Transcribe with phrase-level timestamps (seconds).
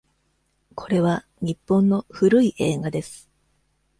[0.73, 3.29] これは日本の古い映画です。